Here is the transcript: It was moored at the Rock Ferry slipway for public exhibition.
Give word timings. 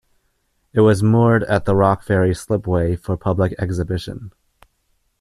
It 0.73 0.79
was 0.79 1.03
moored 1.03 1.43
at 1.43 1.65
the 1.65 1.75
Rock 1.75 2.01
Ferry 2.01 2.33
slipway 2.33 2.95
for 2.95 3.15
public 3.15 3.53
exhibition. 3.59 4.31